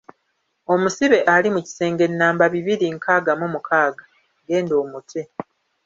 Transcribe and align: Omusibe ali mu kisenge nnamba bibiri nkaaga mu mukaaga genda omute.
Omusibe 0.73 1.17
ali 1.35 1.49
mu 1.55 1.59
kisenge 1.65 2.05
nnamba 2.11 2.45
bibiri 2.53 2.85
nkaaga 2.95 3.31
mu 3.39 3.47
mukaaga 3.53 4.03
genda 4.47 4.73
omute. 4.83 5.21